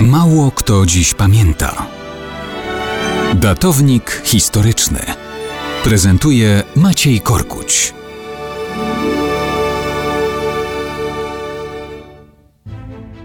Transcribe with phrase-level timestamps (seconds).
[0.00, 1.86] Mało kto dziś pamięta.
[3.34, 5.00] Datownik historyczny
[5.84, 7.94] prezentuje Maciej Korkuć.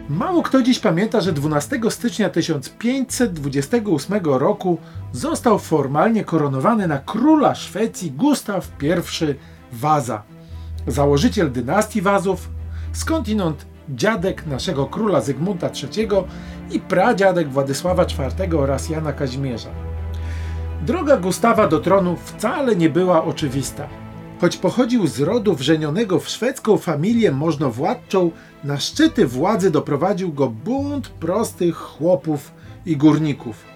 [0.09, 4.77] Mało kto dziś pamięta, że 12 stycznia 1528 roku
[5.11, 8.87] został formalnie koronowany na króla Szwecji Gustaw I
[9.71, 10.23] Waza,
[10.87, 12.49] założyciel dynastii Wazów,
[12.93, 16.07] skądinąd dziadek naszego króla Zygmunta III
[16.71, 19.69] i pradziadek Władysława IV oraz Jana Kazimierza.
[20.85, 23.87] Droga Gustawa do tronu wcale nie była oczywista.
[24.41, 28.31] Choć pochodził z rodu wrzenionego w szwedzką familię możnowładczą,
[28.63, 32.51] na szczyty władzy doprowadził go bunt prostych chłopów
[32.85, 33.71] i górników.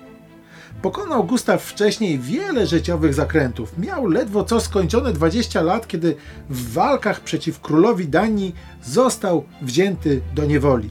[0.82, 3.78] Pokonał Gustaw wcześniej wiele życiowych zakrętów.
[3.78, 6.16] Miał ledwo co skończone 20 lat, kiedy
[6.50, 10.90] w walkach przeciw królowi Danii został wzięty do niewoli.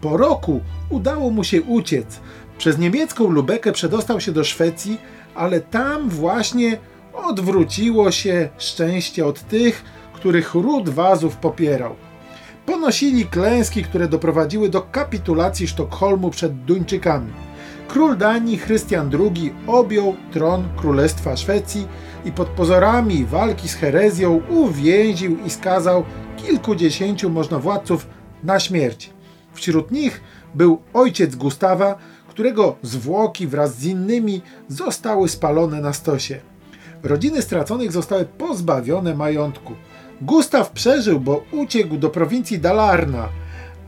[0.00, 2.20] Po roku udało mu się uciec.
[2.58, 4.98] Przez niemiecką Lubekę przedostał się do Szwecji,
[5.34, 6.78] ale tam właśnie
[7.14, 11.94] odwróciło się szczęście od tych, których ród Wazów popierał.
[12.66, 17.32] Ponosili klęski, które doprowadziły do kapitulacji Sztokholmu przed Duńczykami.
[17.94, 21.88] Król Danii Chrystian II objął tron Królestwa Szwecji
[22.24, 26.04] i pod pozorami walki z herezją uwięził i skazał
[26.36, 28.06] kilkudziesięciu możnowładców
[28.44, 29.10] na śmierć.
[29.52, 30.20] Wśród nich
[30.54, 36.40] był ojciec Gustawa, którego zwłoki wraz z innymi zostały spalone na stosie.
[37.02, 39.72] Rodziny straconych zostały pozbawione majątku.
[40.22, 43.28] Gustaw przeżył, bo uciekł do prowincji Dalarna,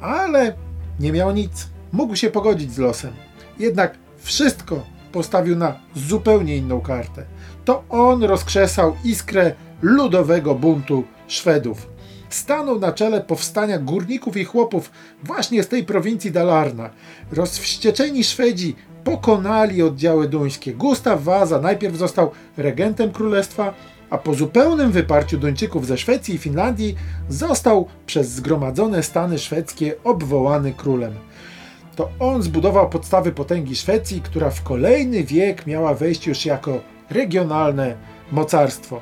[0.00, 0.54] ale
[1.00, 1.68] nie miał nic.
[1.92, 3.25] Mógł się pogodzić z losem.
[3.58, 7.24] Jednak wszystko postawił na zupełnie inną kartę.
[7.64, 11.88] To on rozkrzesał iskrę ludowego buntu Szwedów.
[12.28, 14.90] Stanął na czele powstania górników i chłopów
[15.22, 16.90] właśnie z tej prowincji Dalarna.
[17.32, 20.74] Rozwścieczeni Szwedzi pokonali oddziały duńskie.
[20.74, 23.74] Gustaw Waza najpierw został regentem królestwa,
[24.10, 26.96] a po zupełnym wyparciu Duńczyków ze Szwecji i Finlandii
[27.28, 31.12] został przez zgromadzone stany szwedzkie obwołany królem.
[31.96, 36.80] To on zbudował podstawy potęgi Szwecji, która w kolejny wiek miała wejść już jako
[37.10, 37.96] regionalne
[38.32, 39.00] mocarstwo.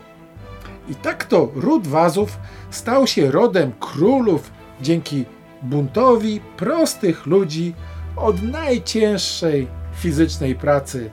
[0.89, 2.39] I tak to ród Wazów
[2.71, 4.51] stał się rodem królów
[4.81, 5.25] dzięki
[5.63, 7.75] buntowi prostych ludzi
[8.17, 11.11] od najcięższej fizycznej pracy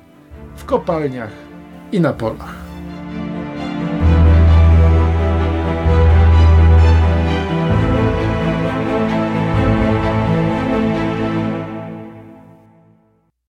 [0.55, 1.31] w kopalniach
[1.91, 2.70] i na polach.